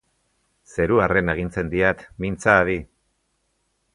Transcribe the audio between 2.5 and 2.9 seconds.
hadi.